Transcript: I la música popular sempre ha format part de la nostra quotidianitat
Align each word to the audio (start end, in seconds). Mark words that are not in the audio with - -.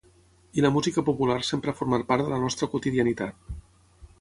I 0.59 0.63
la 0.65 0.71
música 0.77 1.03
popular 1.09 1.35
sempre 1.49 1.73
ha 1.73 1.79
format 1.81 2.07
part 2.13 2.27
de 2.29 2.33
la 2.35 2.41
nostra 2.47 2.71
quotidianitat 2.73 3.55